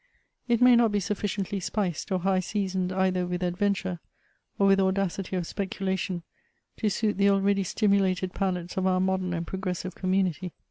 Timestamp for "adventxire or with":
3.43-4.79